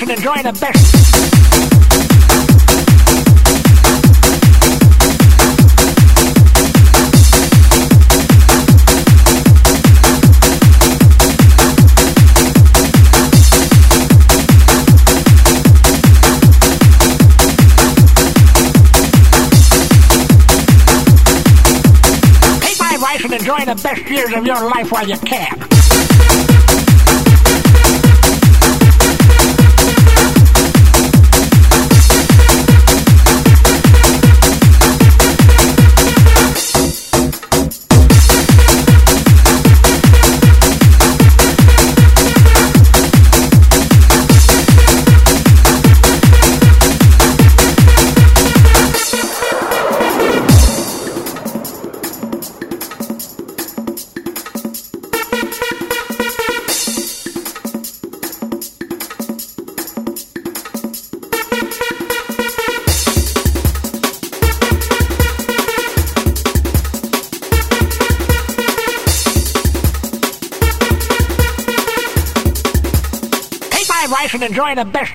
[0.00, 1.12] enjoy the best.
[23.24, 25.71] And enjoy the best years of your life while you can.
[74.12, 75.14] Advice and enjoy the best.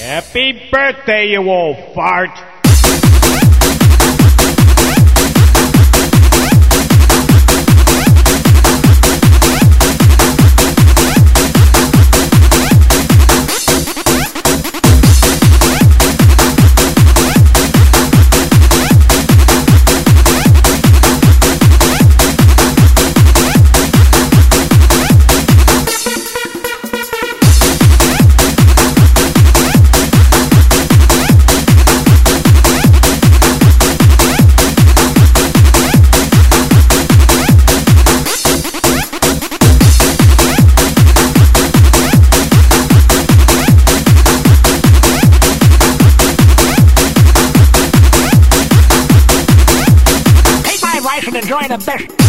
[0.00, 2.30] Happy birthday, you old fart.
[51.48, 52.27] Enjoy the best.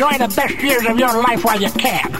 [0.00, 2.12] Enjoy the best years of your life while you can.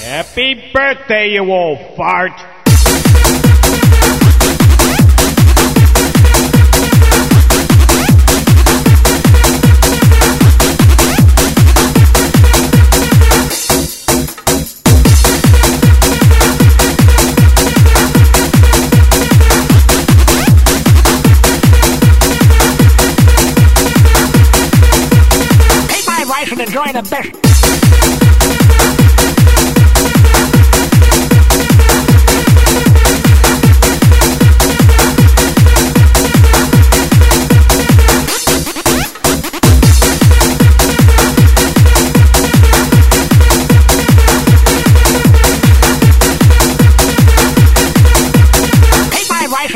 [0.00, 2.57] Happy birthday, you old fart.
[26.40, 27.48] Advice and enjoy the best.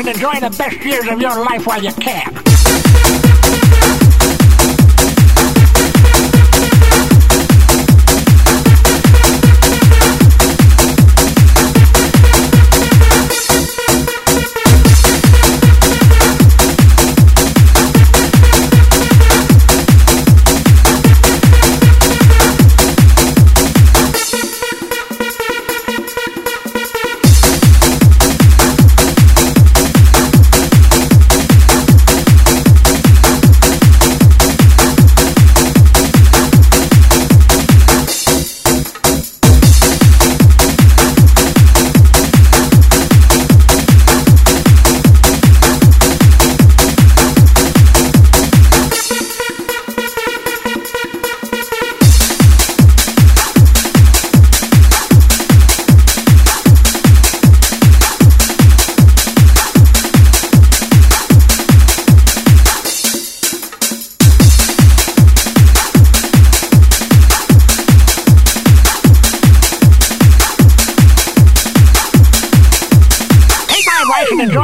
[0.05, 3.02] Enjoy the best years of your life while you can.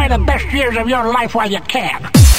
[0.09, 2.38] The best years of your life while you can.